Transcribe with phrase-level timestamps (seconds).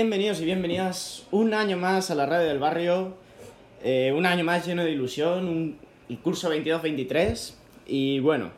[0.00, 3.14] Bienvenidos y bienvenidas un año más a la radio del barrio,
[3.82, 5.76] eh, un año más lleno de ilusión, un,
[6.08, 7.54] el curso 22-23
[7.88, 8.52] y bueno,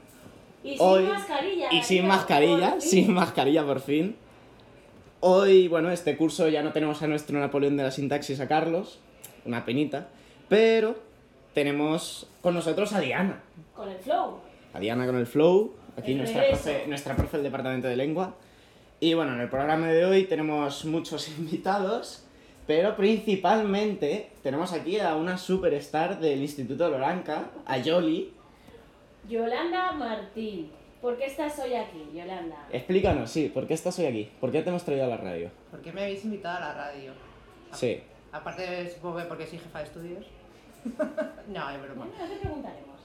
[0.63, 1.69] Y Hoy- sin mascarilla.
[1.73, 2.91] y sin mascarilla, por fin.
[2.91, 4.17] sin mascarilla por fin.
[5.21, 8.99] Hoy, bueno, este curso ya no tenemos a nuestro Napoleón de la sintaxis a Carlos,
[9.47, 10.09] una penita,
[10.51, 10.95] pero
[11.55, 13.41] tenemos con nosotros a Diana,
[13.75, 14.41] Con el flow.
[14.75, 18.35] a Diana con el flow, aquí El nuestra profe, nuestra profe del departamento de lengua.
[19.03, 22.27] Y bueno, en el programa de hoy tenemos muchos invitados,
[22.67, 28.35] pero principalmente tenemos aquí a una superstar del Instituto Loranca, a Yoli.
[29.27, 30.71] Yolanda Martín.
[31.01, 32.69] ¿Por qué estás hoy aquí, Yolanda?
[32.71, 34.31] Explícanos, sí, ¿por qué estás hoy aquí?
[34.39, 35.51] ¿Por qué te hemos traído a la radio?
[35.71, 37.13] ¿Por qué me habéis invitado a la radio?
[37.73, 38.03] Sí.
[38.33, 40.27] Aparte, supongo que porque soy jefa de estudios.
[41.49, 42.07] no, es broma.
[42.07, 42.60] Te preguntaremos.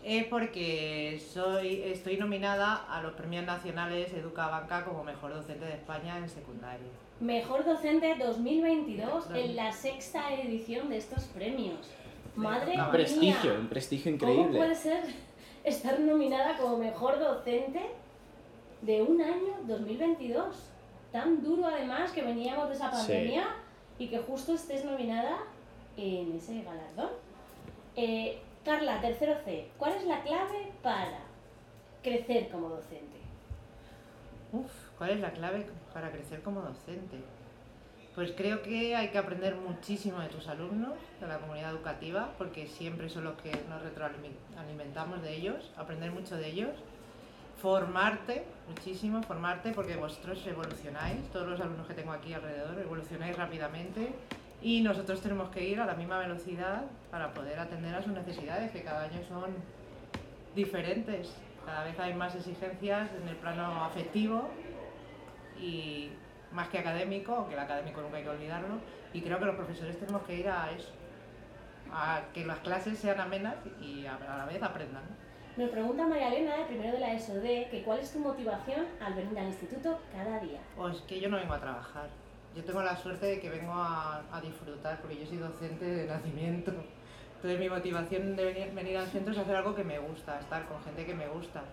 [0.06, 5.74] Es porque soy, estoy nominada a los premios nacionales Educa Banca como mejor docente de
[5.74, 6.86] España en secundaria.
[7.20, 11.80] Mejor docente 2022 en la sexta edición de estos premios.
[12.36, 12.86] Madre Un mía.
[12.86, 14.60] Un prestigio, un prestigio ¿Cómo increíble.
[14.60, 15.04] puede ser
[15.64, 17.80] estar nominada como mejor docente
[18.84, 20.56] de un año 2022?
[21.12, 23.08] Tan duro además que veníamos de esa Sí.
[23.12, 23.48] pandemia
[23.98, 25.38] y que justo estés nominada
[25.98, 27.10] en ese galardón.
[27.96, 31.20] Eh, Carla, tercero C, ¿cuál es la clave para
[32.02, 33.20] crecer como docente?
[34.52, 37.18] Uf, ¿cuál es la clave para crecer como docente?
[38.16, 42.66] Pues creo que hay que aprender muchísimo de tus alumnos, de la comunidad educativa, porque
[42.66, 46.72] siempre son los que nos retroalimentamos de ellos, aprender mucho de ellos,
[47.62, 54.16] formarte muchísimo, formarte porque vosotros evolucionáis, todos los alumnos que tengo aquí alrededor evolucionáis rápidamente
[54.66, 58.72] y nosotros tenemos que ir a la misma velocidad para poder atender a sus necesidades,
[58.72, 59.54] que cada año son
[60.56, 61.38] diferentes.
[61.64, 64.50] Cada vez hay más exigencias en el plano afectivo
[65.62, 66.10] y
[66.52, 68.80] más que académico, aunque el académico nunca hay que olvidarlo,
[69.14, 70.90] y creo que los profesores tenemos que ir a eso,
[71.94, 75.04] a que las clases sean amenas y a la vez aprendan.
[75.58, 79.14] Nos pregunta María Elena, de primero de la ESOD, que cuál es tu motivación al
[79.14, 80.60] venir al instituto cada día.
[80.76, 82.10] O es que yo no vengo a trabajar,
[82.56, 86.06] yo tengo la suerte de que vengo a, a disfrutar, porque yo soy docente de
[86.08, 86.72] nacimiento.
[87.36, 90.66] Entonces mi motivación de venir, venir al centro es hacer algo que me gusta, estar
[90.68, 91.64] con gente que me gusta,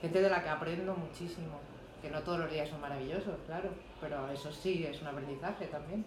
[0.00, 1.60] gente de la que aprendo muchísimo,
[2.00, 3.68] que no todos los días son maravillosos, claro,
[4.00, 6.04] pero eso sí es un aprendizaje también.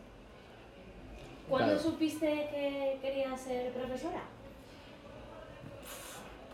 [1.47, 1.89] ¿Cuándo Claro.
[1.89, 4.21] supiste que querías ser profesora?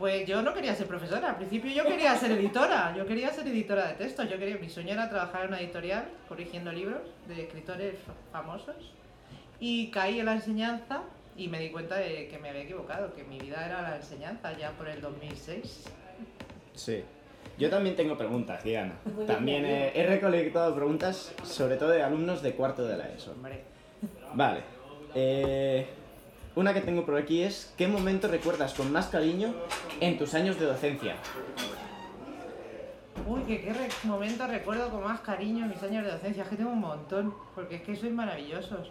[0.02, 3.48] Pues yo no quería ser profesora, al principio yo quería ser editora, yo quería ser
[3.48, 7.44] editora de textos, yo quería, mi sueño era trabajar en una editorial corrigiendo libros de
[7.44, 7.94] escritores
[8.32, 8.96] famosos
[9.60, 11.04] y caí en la enseñanza
[11.38, 14.58] y me di cuenta de que me había equivocado, que mi vida era la enseñanza
[14.58, 15.84] ya por el 2006.
[16.74, 17.04] Sí.
[17.60, 18.96] Yo también tengo preguntas, Diana.
[19.28, 23.34] También he, he recolectado preguntas, sobre todo de alumnos de cuarto de la ESO.
[23.34, 23.62] Hombre,
[24.34, 24.62] Vale.
[25.14, 25.86] Eh,
[26.56, 29.54] una que tengo por aquí es, ¿qué momento recuerdas con más cariño
[30.00, 31.16] en tus años de docencia?
[33.28, 36.56] uy, que qué re- momento recuerdo con más cariño mis años de docencia, es que
[36.56, 38.90] tengo un montón, porque es que sois maravillosos.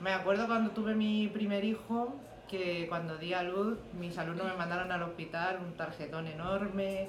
[0.00, 2.14] Me acuerdo cuando tuve mi primer hijo,
[2.48, 7.08] que cuando di a luz, mis alumnos me mandaron al hospital un tarjetón enorme,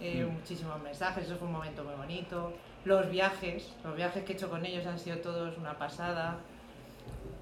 [0.00, 2.54] eh, muchísimos mensajes, eso fue un momento muy bonito.
[2.84, 6.38] Los viajes, los viajes que he hecho con ellos han sido todos una pasada.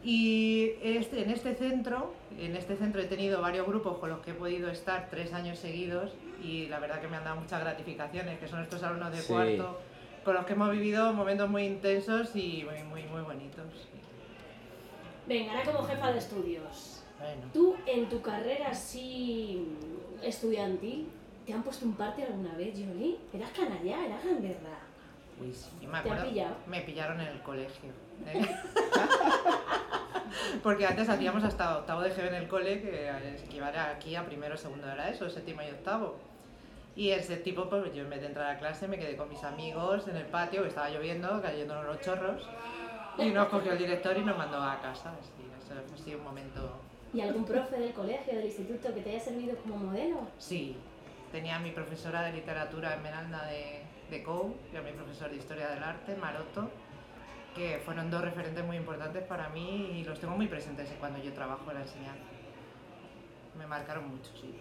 [0.05, 4.31] Y este, en este centro, en este centro he tenido varios grupos con los que
[4.31, 8.39] he podido estar tres años seguidos y la verdad que me han dado muchas gratificaciones,
[8.39, 9.33] que son estos alumnos de Sí.
[9.33, 9.81] cuarto,
[10.25, 13.89] con los que hemos vivido momentos muy intensos y muy, muy, muy bonitos.
[15.27, 17.03] Venga, ahora como jefa de estudios.
[17.19, 19.67] Bueno, ¿Tú en tu carrera así
[20.23, 21.09] estudiantil
[21.45, 23.17] te han puesto un parte alguna vez, Jolie?
[23.35, 24.07] ¿Eras canalla?
[24.07, 24.79] ¿Eras gamberra?
[25.41, 26.57] uy, sí, me ¿Te han acuerdo, pillado?
[26.69, 27.91] me pillaron en el colegio.
[28.27, 28.41] ¿Eh?
[30.63, 33.11] Porque antes hacíamos hasta octavo de GB en el cole, que
[33.45, 36.17] equivale aquí a primero, segundo era eso, séptimo y octavo.
[36.97, 39.45] Y ese tipo, pues yo en vez de entrar a clase me quedé con mis
[39.45, 42.49] amigos en el patio, que estaba lloviendo, cayendo los chorros,
[43.19, 45.13] y nos cogió el director y nos mandó a casa.
[45.23, 46.81] Sí, eso ha sido un momento...
[47.15, 50.27] ¿Y algún profe del colegio, del instituto que te haya servido como modelo?
[50.39, 50.77] Sí,
[51.31, 55.37] tenía a mi profesora de literatura Esmeralda de, de COU y a mi profesor de
[55.37, 56.71] historia del arte, Maroto,
[57.59, 61.33] que fueron dos referentes muy importantes para mí y los tengo muy presentes cuando yo
[61.33, 62.23] trabajo en la enseñanza.
[63.59, 64.55] Me marcaron mucho, sí,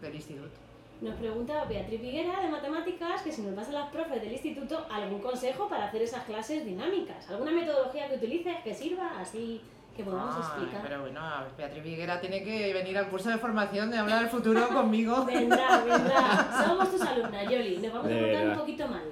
[0.00, 0.54] del instituto.
[1.00, 5.20] Nos pregunta Beatriz Viguera de Matemáticas que si nos pasan las profes del instituto algún
[5.20, 9.60] consejo para hacer esas clases dinámicas, alguna metodología que utilices que sirva así
[9.96, 10.80] que podamos Ay, explicar.
[10.82, 11.20] pero bueno,
[11.58, 15.24] Beatriz Viguera tiene que venir al curso de formación de hablar del futuro conmigo.
[15.26, 16.64] Vendrá, vendrá.
[16.64, 17.78] Somos tus alumnas, Yoli.
[17.78, 19.02] Nos vamos a portar un poquito mal.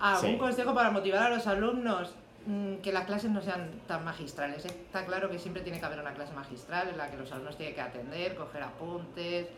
[0.00, 0.36] ¿Algún Sí.
[0.38, 2.14] consejo para motivar a los alumnos?
[2.46, 4.64] mm, que las clases no sean tan magistrales.
[4.64, 7.58] Está claro que siempre tiene que haber una clase magistral en la que los alumnos
[7.58, 9.48] tienen que atender, coger apuntes,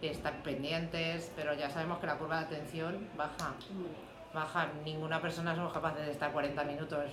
[0.00, 3.54] estar pendientes, pero ya sabemos que la curva de atención baja.
[4.32, 4.68] Baja.
[4.84, 7.04] Ninguna persona somos capaces de estar 40 minutos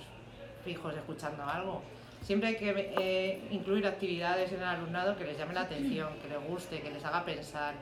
[0.64, 1.82] fijos escuchando algo.
[2.20, 6.28] Siempre hay que eh, incluir actividades en el alumnado que les llame la atención, que
[6.28, 7.74] les guste, que les haga pensar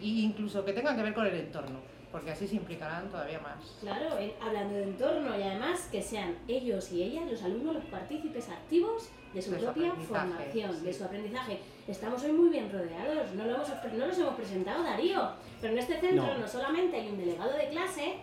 [0.00, 1.80] e incluso que tengan que ver con el entorno,
[2.12, 3.76] porque así se implicarán todavía más.
[3.80, 8.48] Claro, hablando de entorno y además que sean ellos y ellas, los alumnos, los partícipes
[8.48, 11.58] activos de su De propia formación, de su aprendizaje.
[11.86, 15.78] Estamos hoy muy bien rodeados, no, lo hemos, no los hemos presentado, Darío, pero en
[15.80, 16.38] este centro No.
[16.38, 18.14] no, solamente hay un delegado de clase,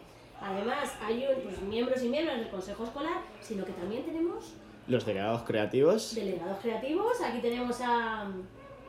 [0.42, 4.54] además hay un, pues, miembros y miembros del consejo escolar, sino que también tenemos
[4.88, 6.16] Los delegados creativos.
[6.16, 7.22] delegados creativos.
[7.22, 8.28] Aquí tenemos a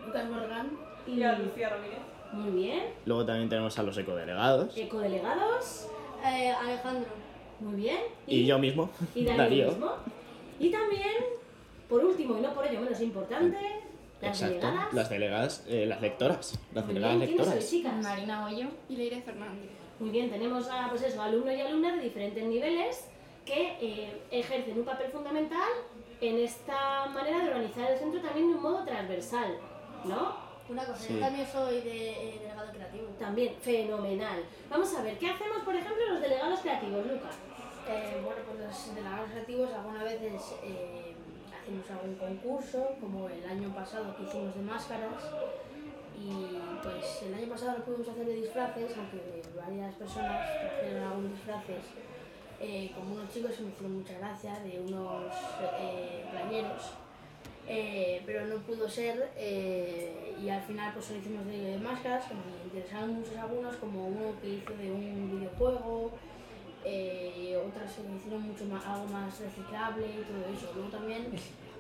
[0.06, 0.70] Lucas Morgan.
[1.06, 1.98] y Y a Lucía Ramírez.
[2.32, 4.76] Muy bien, Luego también tenemos a los ecodelegados.
[4.76, 5.88] ecodelegados,
[6.24, 7.10] Eh, Alejandro.
[7.60, 7.98] muy bien.
[8.26, 9.66] Y yo mismo, y Darío, Darío.
[9.68, 9.90] mismo.
[10.58, 11.12] Y también,
[11.88, 13.58] por último y no por ello menos importante,
[14.20, 14.66] las Exacto.
[14.66, 14.92] delegadas.
[14.94, 16.58] Las delegadas, eh, las lectoras.
[16.74, 17.64] Las Muy delegadas bien, ¿quiénes lectoras.
[17.68, 18.02] sois, chicas?
[18.02, 18.66] Marina Hoyo.
[18.88, 19.70] Y Leire Fernández.
[20.00, 23.08] Muy bien, tenemos a pues eso, alumnos y alumnas de diferentes niveles
[23.44, 25.68] que eh, ejercen un papel fundamental
[26.20, 29.56] en esta manera de organizar el centro también de un modo transversal,
[30.04, 30.34] ¿no?
[30.68, 31.14] Una cosa, Sí.
[31.14, 33.06] yo también soy de, eh, delegado creativo.
[33.18, 34.44] También fenomenal.
[34.68, 37.36] Vamos a ver, ¿qué hacemos, por ejemplo, los delegados creativos, Lucas?
[37.88, 41.14] Eh, bueno, pues los delegados creativos algunas veces eh,
[41.54, 45.22] hacemos algún concurso, como el año pasado que hicimos de máscaras.
[46.18, 51.32] Y pues el año pasado no pudimos hacer de disfraces, aunque varias personas trajeron algunos
[51.32, 51.84] disfraces.
[52.58, 55.26] Eh, como unos chicos que me hicieron mucha gracia, de unos
[55.78, 56.90] eh, playeros.
[57.68, 62.34] Eh, pero no pudo ser eh, y al final pues lo hicimos de máscaras que
[62.34, 66.12] me interesaron muchos algunos como uno que hizo de un videojuego
[66.84, 70.72] eh, otras me hicieron mucho más, algo más reciclable y todo eso.
[70.76, 71.26] Luego también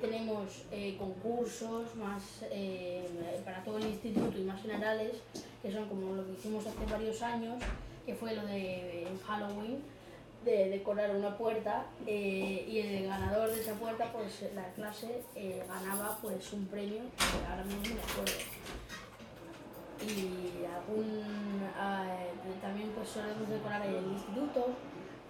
[0.00, 0.64] tenemos
[0.98, 2.42] concursos más
[3.44, 5.12] para todo el instituto y más generales,
[5.62, 7.62] que son como lo que hicimos hace varios años,
[8.04, 9.78] que fue lo de en Halloween,
[10.46, 15.62] de decorar una puerta eh, y el ganador de esa puerta, pues la clase eh,
[15.68, 18.32] ganaba pues un premio, que ahora mismo me acuerdo.
[20.06, 24.68] Y algún eh, también pues solemos decorar el instituto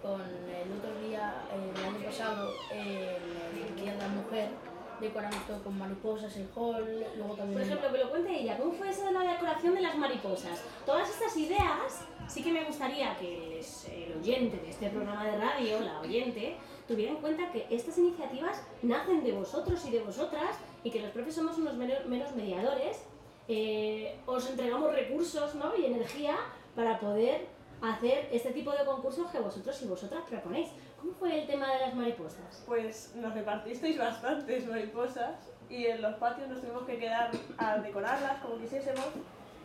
[0.03, 4.49] con el otro día el año pasado el día la mujer
[4.99, 8.73] decoramos todo con mariposas el hall luego también Por ejemplo, que lo cuente ella, ¿cómo
[8.73, 10.61] fue eso de la decoración de las mariposas?
[10.85, 15.79] Todas estas ideas, sí que me gustaría que el oyente de este programa de radio,
[15.81, 16.57] la oyente,
[16.87, 21.11] tuviera en cuenta que estas iniciativas nacen de vosotros y de vosotras y que los
[21.11, 23.03] profes somos unos meros mediadores.
[23.49, 25.75] Eh, os entregamos recursos ¿no?
[25.77, 26.35] y energía
[26.75, 27.47] para poder
[27.81, 30.69] hacer este tipo de concursos que vosotros y vosotras proponéis.
[30.99, 32.63] ¿Cómo fue el tema de las mariposas?
[32.65, 35.35] Pues nos repartisteis bastantes mariposas
[35.69, 39.05] y en los patios nos tuvimos que quedar a decorarlas como quisiésemos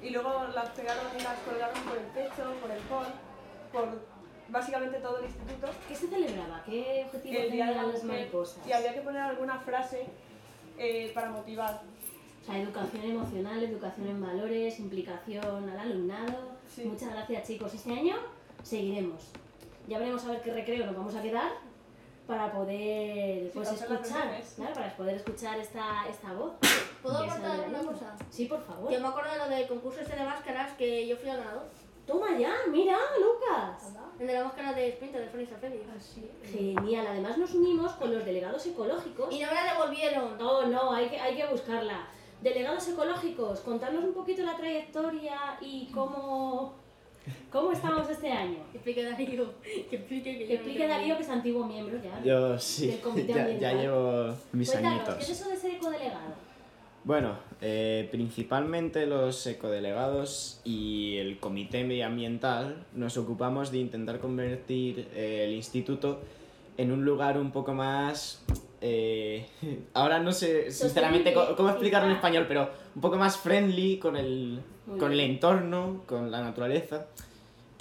[0.02, 3.06] y luego las pegaron y las colgaron por el techo, por el hall,
[3.72, 3.88] por
[4.48, 5.68] básicamente todo el instituto.
[5.88, 6.62] ¿Qué se celebraba?
[6.64, 8.66] ¿Qué objetivo El día de la tenían las mariposas?
[8.66, 10.06] y había que poner alguna frase
[10.78, 11.82] eh, para motivar.
[12.42, 16.56] O sea, educación emocional, educación en valores, implicación al alumnado.
[16.68, 16.84] Sí.
[16.84, 17.72] Muchas gracias chicos.
[17.72, 18.16] Este año
[18.64, 19.30] seguiremos.
[19.88, 21.50] Ya veremos a ver qué recreo nos vamos a quedar
[22.26, 26.52] para poder pues, escuchar, claro, para poder escuchar esta, esta voz.
[27.02, 28.16] ¿Puedo aportar una cosa?
[28.30, 28.90] Sí, por favor.
[28.90, 31.64] Yo me acuerdo de lo del concurso este de máscaras que yo fui el ganador.
[32.06, 33.94] Toma ya, mira, Lucas.
[34.18, 35.82] El de la máscara de Sprinter de Félix Alfedi.
[36.44, 39.32] Genial, además nos unimos con los delegados ecológicos.
[39.32, 40.38] Y no me la devolvieron.
[40.38, 42.06] No, no, hay que, hay que buscarla.
[42.40, 46.74] Delegados ecológicos, contarnos un poquito la trayectoria y cómo,
[47.52, 48.56] cómo estamos este año.
[48.72, 49.52] Que explique Darío.
[49.62, 52.22] Que explique que Que explique Darío que es antiguo miembro ya.
[52.24, 55.30] Yo sí, Del comité ya, llevo mis Cuéntanos, ¿qué es añitos.
[55.30, 56.52] eso de ser ecodelegado?
[57.04, 65.44] Bueno, eh, principalmente los ecodelegados y el comité medioambiental nos ocupamos de intentar convertir eh,
[65.48, 66.20] el instituto
[66.76, 68.44] en un lugar un poco más...
[68.80, 69.46] eh,
[69.94, 74.16] ahora no sé sinceramente co- cómo explicarlo en español, pero un poco más friendly con
[74.16, 74.60] el,
[74.98, 77.06] con el entorno, con la naturaleza.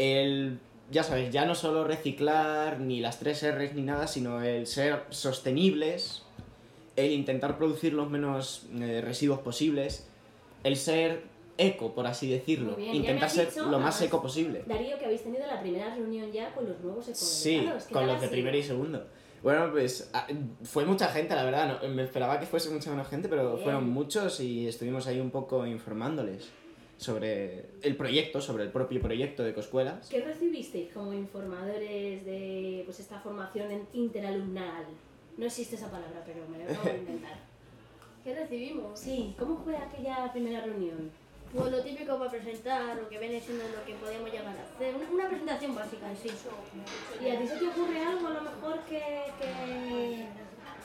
[0.01, 0.58] El,
[0.89, 5.03] ya sabes, ya no solo reciclar, ni las tres R's ni nada, sino el ser
[5.10, 6.24] sostenibles,
[6.96, 10.08] el intentar producir los menos eh, residuos posibles,
[10.63, 11.22] el ser
[11.60, 14.63] eco, por así decirlo, bien, intentar ser dicho, lo más eco posible.
[14.65, 17.84] Darío, que habéis tenido la primera reunión ya con los nuevos Sí, ecodelegados.
[17.86, 18.31] ¿Qué con los de sido?
[18.31, 19.08] primero y segundo.
[19.43, 20.27] Bueno, pues ah,
[20.63, 21.79] fue mucha gente, la verdad.
[21.81, 23.63] No, me esperaba que fuese mucha menos gente, pero Bien.
[23.63, 26.50] fueron muchos y estuvimos ahí un poco informándoles
[27.01, 30.08] sobre el proyecto, sobre el propio proyecto de Ecoscuelas.
[30.08, 34.86] ¿Qué recibisteis como informadores de pues, esta formación interalumnal?
[35.36, 37.39] No existe esa palabra, pero me la acabo de inventar.
[38.24, 39.00] ¿Qué recibimos?
[39.00, 41.10] Sí, ¿cómo fue aquella primera reunión?
[41.55, 44.96] Pues lo típico para presentar, lo que viene siendo lo que podemos llegar a hacer.
[44.96, 46.29] Una- Una presentación básica en sí.
[47.25, 49.00] ¿Y a ti se te ocurre algo a lo mejor que,
[49.39, 49.51] que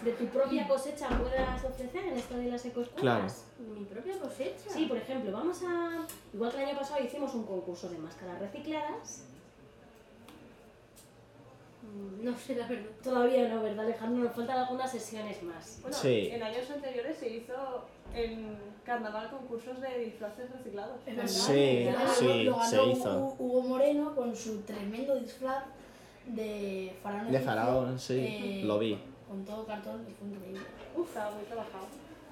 [0.07, 3.45] de tu propia cosecha puedas ofrecer en esto de las ecoescuelas?
[3.59, 4.69] Mi propia cosecha.
[4.71, 6.07] Sí, por ejemplo, vamos a.
[6.33, 9.25] Igual que el año pasado hicimos un concurso de máscaras recicladas.
[11.83, 12.91] Mm, No sé la verdad.
[13.03, 14.25] Todavía no, ¿verdad, Alejandro?
[14.25, 15.79] Nos faltan algunas sesiones más.
[15.83, 16.29] Bueno, Sí.
[16.33, 17.85] en años anteriores se hizo
[18.15, 21.01] en carnaval concursos de disfraces reciclados.
[21.07, 21.29] Es verdad.
[21.31, 23.11] Sí, Lo- sí, lo ganó se hizo.
[23.21, 25.65] Hu- Hugo Moreno con su tremendo disfraz
[26.27, 27.31] de faraón.
[27.33, 28.99] De faraón, sí, eh, lo vi.
[29.29, 30.61] Con todo cartón y fue increíble.
[30.95, 31.87] Uf, estaba muy trabajado.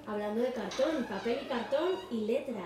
[0.07, 2.63] Hablando de cartón, papel y cartón y letra.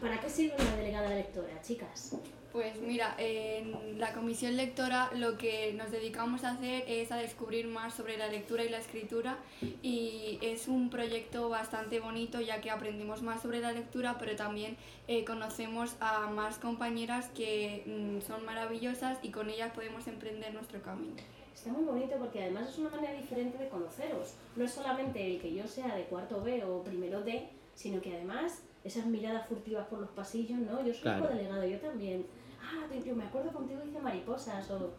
[0.00, 2.16] ¿Para qué sirve una delegada lectora, chicas?
[2.54, 7.66] Pues mira, en la comisión lectora lo que nos dedicamos a hacer es a descubrir
[7.66, 9.38] más sobre la lectura y la escritura
[9.82, 14.76] y es un proyecto bastante bonito ya que aprendimos más sobre la lectura pero también
[15.08, 20.80] eh, conocemos a más compañeras que mm, son maravillosas y con ellas podemos emprender nuestro
[20.80, 21.16] camino.
[21.54, 24.34] Está muy bonito porque además es una manera diferente de conoceros.
[24.56, 28.14] No es solamente el que yo sea de cuarto B o primero D, sino que
[28.14, 30.78] además esas miradas furtivas por los pasillos, ¿no?
[30.84, 31.28] Yo soy Claro.
[31.28, 32.26] delegado, yo también.
[32.60, 34.90] Ah, yo me acuerdo contigo hice mariposas o,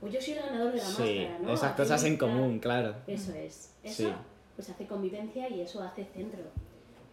[0.00, 1.52] o yo soy el ganador de la Sí, máscara, ¿no?
[1.54, 2.94] esas cosas en común, claro.
[3.06, 3.74] Eso es.
[3.82, 4.12] Eso Sí.
[4.54, 6.40] pues hace convivencia y eso hace centro.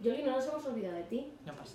[0.00, 1.32] Yoli, no nos hemos olvidado de ti.
[1.44, 1.74] No pasa.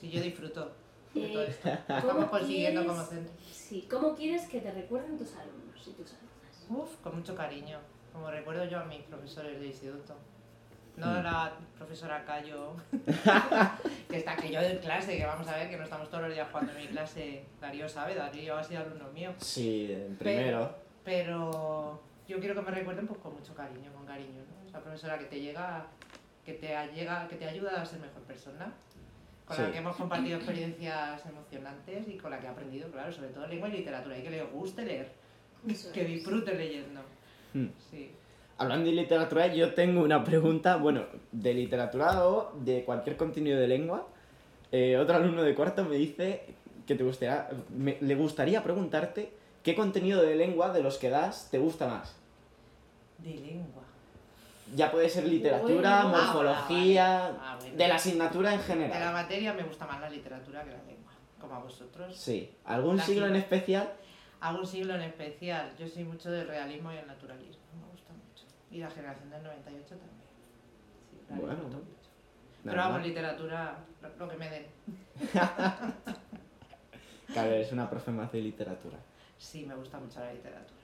[0.00, 0.70] Si yo disfruto
[1.14, 1.68] de todo Eh, esto.
[1.86, 3.32] ¿cómo Estamos consiguiendo quieres- como centro.
[3.52, 6.29] Sí, ¿cómo quieres que te recuerden tus alumnos y tus alumnas?
[6.70, 7.78] Uf, con mucho cariño.
[8.12, 10.14] Como recuerdo yo a mis profesores del instituto.
[10.96, 11.22] No Mm.
[11.24, 12.74] la profesora Cayo,
[14.08, 16.32] que está que yo en clase, que vamos a ver que no estamos todos los
[16.34, 17.44] días jugando en mi clase.
[17.60, 19.32] Darío sabe, Darío ha sido alumno mío.
[19.38, 20.74] Sí, en primero.
[21.04, 24.68] Pero yo quiero que me recuerden pues con mucho cariño, con cariño, ¿no?
[24.68, 25.86] Esa profesora que te llega,
[26.44, 28.72] que te llega, que te ayuda a ser mejor persona,
[29.46, 29.62] con Sí.
[29.62, 33.46] la que hemos compartido experiencias emocionantes y con la que he aprendido, claro, sobre todo
[33.46, 35.10] lengua y literatura, y que le guste leer,
[35.68, 36.08] Eso que es.
[36.08, 37.00] disfrute leyendo.
[37.54, 37.66] Hmm.
[37.90, 38.10] Sí.
[38.58, 43.68] Hablando de literatura, yo tengo una pregunta, bueno, de literatura o de cualquier contenido de
[43.68, 44.06] lengua.
[44.72, 46.44] Eh, otro alumno de cuarto me dice
[46.86, 51.48] que te gustaría, me- le gustaría preguntarte qué contenido de lengua de los que das
[51.50, 52.14] te gusta más.
[53.18, 53.82] De lengua.
[54.76, 56.16] Ya puede ser literatura, Bueno.
[56.18, 57.38] morfología, Ah, vale.
[57.42, 57.76] Ah, bueno.
[57.76, 59.12] de la asignatura en De la general.
[59.12, 62.16] materia me gusta más la literatura que la lengua, como a vosotros.
[62.16, 62.50] Sí.
[62.66, 63.90] ¿Algún La siglo en especial?
[64.40, 68.12] Hago un siglo en especial, yo soy mucho del realismo y el naturalismo, me gusta
[68.12, 68.44] mucho.
[68.70, 70.10] Y la generación del 98 también.
[71.28, 71.84] Sí, Bueno, mucho.
[72.64, 73.78] Pero vamos, literatura,
[74.18, 74.66] lo, que me den.
[77.32, 78.98] Claro, eres una profe más de literatura.
[79.38, 80.80] Sí, me gusta mucho la literatura.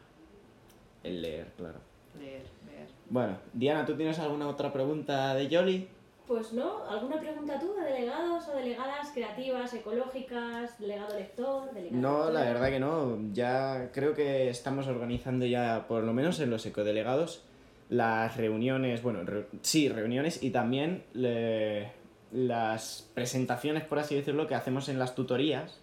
[1.02, 1.80] El leer, claro.
[2.16, 2.86] Leer, leer.
[3.10, 5.88] Bueno, Diana, ¿tú tienes alguna otra pregunta de Yoli?
[6.26, 12.30] Pues no, ¿alguna pregunta tú de delegados o delegadas creativas, ecológicas, delegado lector, delegado No,
[12.32, 13.18] la verdad que no.
[13.32, 17.44] Ya creo que estamos organizando ya, por lo menos en los ecodelegados,
[17.90, 21.92] las reuniones, bueno, re- sí, reuniones y también le-
[22.32, 25.78] las presentaciones, por así decirlo, que hacemos en las tutorías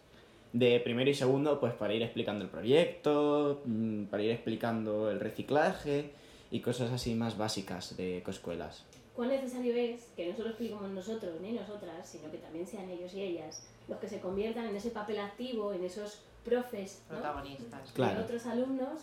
[0.52, 5.22] de primero y segundo, pues para ir explicando el proyecto, mm, para ir explicando el
[5.22, 6.12] reciclaje
[6.52, 8.84] y cosas así más básicas de ecoescuelas.
[9.16, 13.14] ¿Cuán necesario es que no solo expliquemos nosotros ni nosotras, sino que también sean ellos
[13.14, 17.16] y ellas los que se conviertan en ese papel activo, en esos profes ¿no?
[17.18, 17.92] Protagonistas.
[17.92, 18.20] Claro.
[18.20, 19.02] de otros alumnos?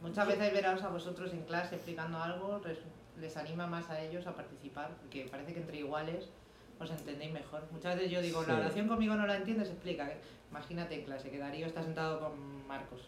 [0.00, 0.06] Mm.
[0.06, 2.78] Muchas veces veros a vosotros en clase explicando algo, les,
[3.20, 6.28] les anima más a ellos a participar, porque parece que entre iguales
[6.80, 7.62] os entendéis mejor.
[7.70, 8.50] Muchas veces yo digo, Sí.
[8.50, 10.10] la oración conmigo no la entiendes, explica.
[10.50, 13.02] Imagínate en clase que Darío está sentado con Marcos.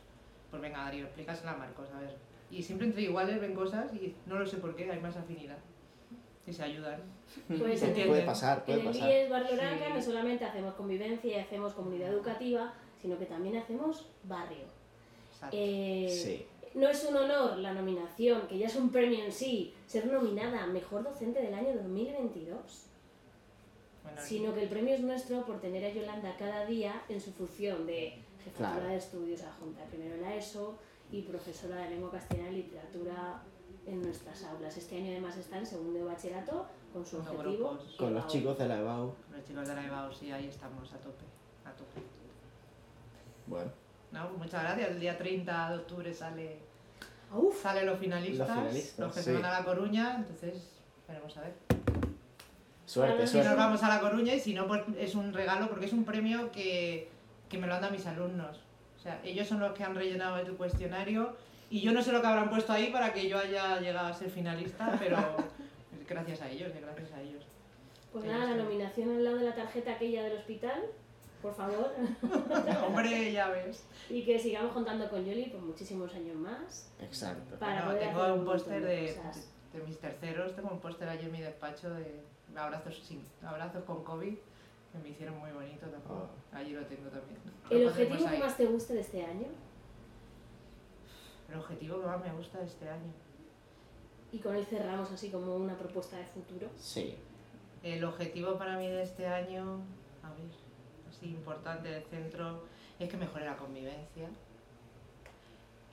[0.51, 2.15] Pues venga, Darío, explícasela a Marcos, a ver.
[2.51, 5.57] Y siempre entre iguales ven cosas y no lo sé por qué, hay más afinidad.
[6.47, 7.01] Y se ayudan.
[7.47, 7.89] Pues Se.
[8.07, 9.11] Puede pasar, puede en el pasar.
[9.11, 9.55] IES Barrio Sí.
[9.55, 14.65] Oranca no solamente hacemos convivencia y hacemos comunidad educativa, sino que también hacemos barrio.
[15.33, 15.57] Exacto.
[15.59, 16.47] Eh, Sí.
[16.75, 20.67] No es un honor la nominación, que ya es un premio en sí, ser nominada
[20.67, 22.87] Mejor Docente del año 2022,
[24.03, 27.31] Bueno, sino que el premio es nuestro por tener a Yolanda cada día en su
[27.33, 28.89] función de jefatura Claro.
[28.89, 30.77] de estudios adjunta primero en la ESO
[31.13, 33.43] y profesora de lengua castellana y literatura
[33.87, 34.77] en nuestras aulas.
[34.77, 37.71] Este año además está en segundo de bachillerato con su los objetivo.
[37.71, 37.95] grupos.
[37.99, 39.15] Con los chicos de la EBAU.
[39.29, 41.25] Con los chicos de la EBAU, sí, ahí estamos a tope.
[41.65, 42.01] A tope.
[43.47, 43.71] Bueno,
[44.13, 44.91] No, pues muchas gracias.
[44.91, 46.59] El día 30 de octubre sale,
[47.35, 49.25] uf, salen los finalistas, Los finalistas, que sí.
[49.25, 50.69] se van a La Coruña, entonces
[51.09, 51.55] veremos a ver.
[52.87, 55.87] suerte, Si nos vamos a La Coruña y si no, pues es un regalo porque
[55.87, 57.11] es un premio que,
[57.49, 58.61] que me lo han dado mis alumnos.
[58.97, 61.35] O sea, ellos son los que han rellenado el cuestionario
[61.73, 64.13] Y yo no sé lo que habrán puesto ahí para que yo haya llegado a
[64.13, 65.17] ser finalista, pero
[66.07, 67.43] gracias a ellos, gracias a ellos.
[68.13, 70.83] Pues nada, la nominación al lado de la tarjeta aquella del hospital,
[71.41, 71.95] por favor.
[72.87, 73.85] Hombre, ya ves.
[74.11, 76.93] y que sigamos contando con Yoli por muchísimos años más.
[77.01, 77.59] Exacto.
[77.59, 79.19] Para Bueno, tengo un póster de
[79.73, 82.21] de, mis terceros, tengo un póster allí en mi despacho de
[82.55, 86.29] abrazos, sin, abrazos con COVID, que me hicieron muy bonito tampoco.
[86.53, 87.41] Allí lo tengo también.
[87.71, 89.47] ¿El objetivo que más te guste de este año?
[91.53, 93.13] El objetivo que más me gusta de este año.
[94.33, 96.69] Y con él cerramos así como una propuesta de futuro.
[96.79, 97.15] Sí.
[97.83, 99.81] El objetivo para mí de este año,
[100.23, 100.49] a ver,
[101.11, 102.63] así importante del centro,
[102.99, 104.29] es que mejore la convivencia,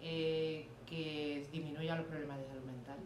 [0.01, 2.97] eh, que disminuya los problemas de salud mental.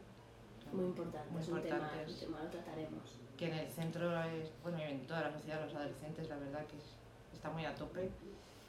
[0.72, 3.20] Muy importante, Muy es un tema, un tema, lo trataremos.
[3.38, 6.78] Que en el centro, es, bueno, en toda la sociedad, los adolescentes, la verdad que
[6.78, 6.96] es-
[7.34, 8.10] está muy a tope.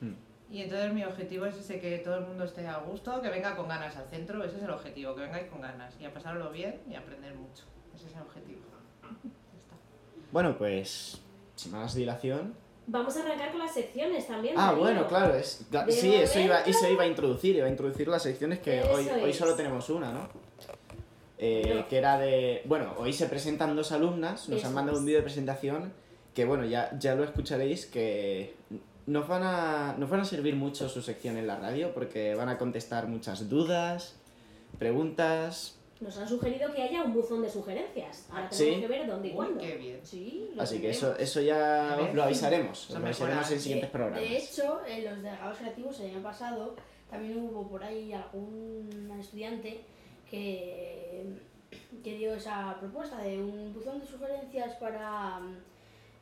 [0.00, 0.12] Mm.
[0.50, 3.56] Y entonces mi objetivo es ese, que todo el mundo esté a gusto, que venga
[3.56, 6.50] con ganas al centro, ese es el objetivo, que vengáis con ganas y a pasarlo
[6.50, 7.64] bien y a aprender mucho.
[7.94, 8.60] Ese es el objetivo.
[9.02, 9.08] Ya
[9.58, 9.74] está.
[10.30, 11.20] Bueno, pues,
[11.56, 12.54] sin más dilación.
[12.86, 14.54] Vamos a arrancar con las secciones también.
[14.58, 14.80] Ah, Darío.
[14.80, 18.58] bueno, claro, es, sí, eso iba, eso iba a introducir, iba a introducir las secciones
[18.58, 20.28] que hoy, hoy solo tenemos una, ¿no?
[21.38, 25.00] Eh, que era de, bueno, hoy se presentan dos alumnas, nos Eso han mandado es.
[25.00, 25.92] un vídeo de presentación
[26.34, 28.54] que, bueno, ya, ya lo escucharéis, que
[29.06, 32.48] nos van, a, nos van a servir mucho su sección en la radio porque van
[32.48, 34.16] a contestar muchas dudas,
[34.78, 38.26] preguntas, Nos han sugerido que haya un buzón de sugerencias.
[38.30, 38.64] Ahora Sí.
[38.64, 39.60] tenemos que ver dónde y Uy, cuándo.
[39.60, 40.00] qué bien.
[40.02, 42.08] Sí, lo así que eso, eso ya A ver.
[42.10, 44.20] os lo avisaremos, os lo avisaremos en siguientes de, programas.
[44.20, 46.74] de hecho, en los delegados creativos el año pasado
[47.08, 49.82] también hubo por ahí algún estudiante
[50.28, 51.24] que,
[52.02, 55.40] que dio esa propuesta de un buzón de sugerencias para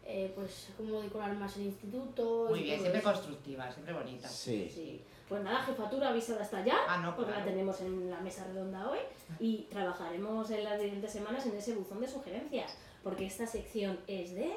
[0.05, 2.47] eh, pues cómo decorar más el instituto.
[2.51, 3.13] Muy bien, siempre eso.
[3.13, 4.29] constructiva, siempre bonita.
[4.29, 4.71] Sí.
[4.73, 5.01] Sí.
[5.29, 7.47] Pues nada, jefatura avisada hasta ya, Ah, no, porque claro.
[7.47, 8.99] la tenemos en la mesa redonda hoy
[9.41, 14.35] y trabajaremos en las siguientes semanas en ese buzón de sugerencias, porque esta sección es
[14.35, 14.53] de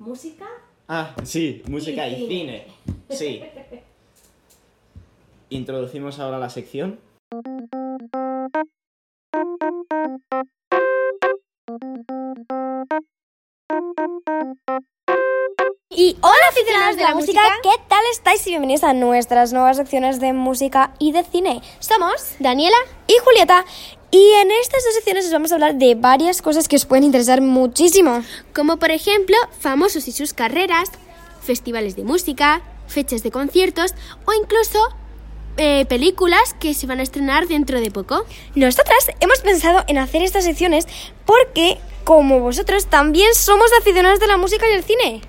[0.00, 0.48] música
[0.88, 2.66] Ah, sí, música Y y, cine.
[3.10, 3.16] cine.
[3.16, 3.80] Sí.
[5.50, 6.98] Introducimos ahora la sección.
[15.88, 18.46] Y hola aficionados de la música, ¿qué tal estáis?
[18.46, 21.62] Y bienvenidos a nuestras nuevas secciones de música y de cine.
[21.78, 23.64] Somos Daniela y Julieta
[24.10, 27.04] y en estas dos secciones os vamos a hablar de varias cosas que os pueden
[27.04, 28.22] interesar muchísimo.
[28.52, 30.90] como por ejemplo famosos y sus carreras,
[31.40, 33.94] festivales de música, fechas de conciertos
[34.26, 34.78] o incluso
[35.56, 38.24] eh, películas que se van a estrenar dentro de poco.
[38.54, 40.86] Nosotras hemos pensado en hacer estas secciones
[41.24, 45.22] porque, como vosotros, también somos aficionados de la música y el cine.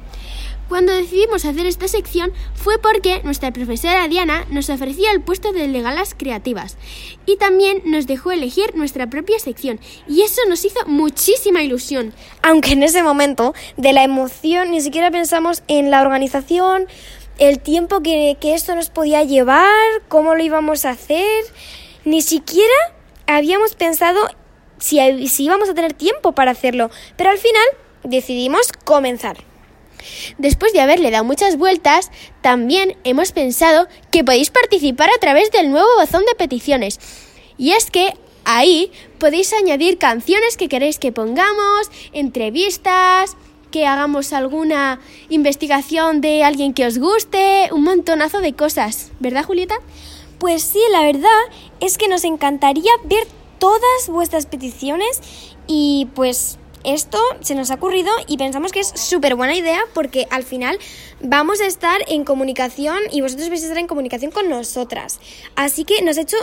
[0.69, 5.67] Cuando decidimos hacer esta sección fue porque nuestra profesora Diana nos ofrecía el puesto de
[5.67, 6.77] legalas creativas
[7.25, 12.13] y también nos dejó elegir nuestra propia sección y eso nos hizo muchísima ilusión.
[12.41, 16.87] Aunque en ese momento de la emoción ni siquiera pensamos en la organización,
[17.39, 19.69] el tiempo que, que esto nos podía llevar,
[20.07, 21.43] cómo lo íbamos a hacer,
[22.05, 22.73] ni siquiera
[23.27, 24.27] habíamos pensado
[24.83, 27.63] si, si íbamos a tener tiempo para hacerlo, pero al final
[28.03, 29.37] decidimos comenzar.
[30.37, 35.71] Después de haberle dado muchas vueltas, también hemos pensado que podéis participar a través del
[35.71, 36.99] nuevo buzón de peticiones.
[37.57, 43.37] Y es que ahí podéis añadir canciones que queréis que pongamos, entrevistas,
[43.71, 49.13] que hagamos alguna investigación de alguien que os guste, un montonazo de cosas.
[49.21, 49.75] ¿Verdad, Julieta?
[50.39, 51.29] Pues sí, la verdad
[51.79, 53.25] es que nos encantaría ver
[53.63, 55.21] todas vuestras peticiones
[55.67, 60.27] y pues esto se nos ha ocurrido y pensamos que es súper buena idea porque
[60.31, 60.77] al final
[61.21, 65.21] vamos a estar en comunicación y vosotros vais a estar en comunicación con nosotras.
[65.55, 66.35] Así que nos ha hecho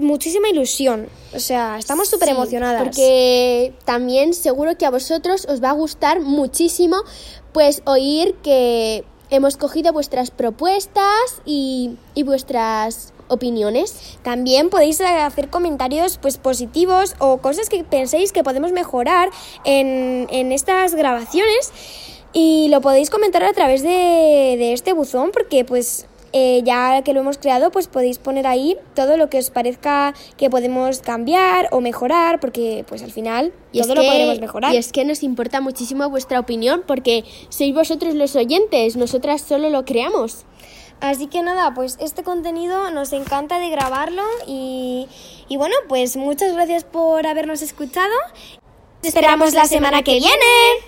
[0.00, 1.06] muchísima ilusión.
[1.32, 2.82] O sea, estamos súper Sí, emocionadas.
[2.82, 6.96] Porque también seguro que a vosotros os va a gustar muchísimo
[7.52, 14.18] pues oír que hemos cogido vuestras propuestas y, y vuestras opiniones.
[14.22, 19.30] También podéis eh, hacer comentarios pues positivos o cosas que penséis que podemos mejorar
[19.64, 21.72] en, en estas grabaciones
[22.32, 27.12] y lo podéis comentar a través de, de este buzón porque pues eh, ya que
[27.12, 31.68] lo hemos creado pues podéis poner ahí todo lo que os parezca que podemos cambiar
[31.70, 34.74] o mejorar porque pues al final todo lo podremos mejorar.
[34.74, 39.70] y es que nos importa muchísimo vuestra opinión porque sois vosotros los oyentes, nosotras solo
[39.70, 40.44] lo creamos.
[41.00, 45.06] Así que nada, pues este contenido nos encanta de grabarlo y,
[45.48, 48.14] y bueno, pues muchas gracias por habernos escuchado.
[49.02, 50.84] Te esperamos la semana que viene.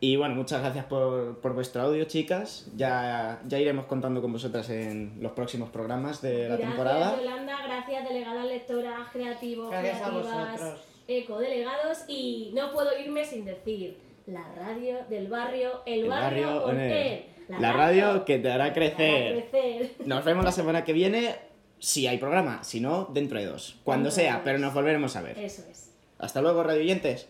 [0.00, 2.70] Y bueno, muchas gracias por, por vuestro audio, chicas.
[2.76, 7.16] Ya, ya iremos contando con vosotras en los próximos programas de la Gracias, temporada.
[7.16, 10.93] Yolanda, gracias, delegadas lectoras, creativos, Gracias a vosotros.
[11.08, 12.04] Ecodelegados.
[12.08, 16.80] Y no puedo irme sin decir, la radio del barrio, el, El barrio, barrio con
[16.80, 17.24] él.
[17.48, 19.48] La radio que te hará que te hará crecer.
[19.50, 19.90] crecer.
[20.06, 21.36] Nos vemos la semana que viene,
[21.78, 22.64] si hay programa.
[22.64, 23.76] Si no, dentro de dos.
[23.84, 25.38] Cuando Dentro sea, pero nos volveremos a ver.
[25.38, 25.90] Eso es.
[26.18, 27.28] Hasta luego, radioyentes.